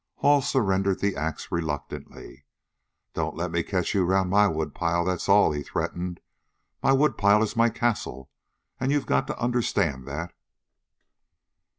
Hall 0.15 0.41
surrendered 0.41 0.99
the 0.99 1.15
axe 1.15 1.51
reluctantly. 1.51 2.43
"Don't 3.13 3.35
let 3.35 3.51
me 3.51 3.61
catch 3.61 3.93
you 3.93 4.03
around 4.03 4.29
my 4.31 4.47
wood 4.47 4.73
pile, 4.73 5.05
that's 5.05 5.29
all," 5.29 5.51
he 5.51 5.61
threatened. 5.61 6.19
"My 6.81 6.91
wood 6.91 7.19
pile 7.19 7.43
is 7.43 7.55
my 7.55 7.69
castle, 7.69 8.31
and 8.79 8.91
you've 8.91 9.05
got 9.05 9.27
to 9.27 9.37
understand 9.39 10.07
that." 10.07 10.33